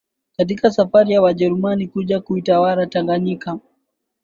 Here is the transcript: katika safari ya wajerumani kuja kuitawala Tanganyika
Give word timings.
katika 0.37 0.71
safari 0.71 1.13
ya 1.13 1.21
wajerumani 1.21 1.87
kuja 1.87 2.21
kuitawala 2.21 2.85
Tanganyika 2.85 3.59